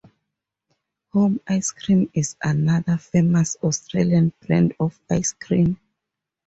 [1.09, 5.79] Home Ice Cream is another famous Australian brand of ice cream.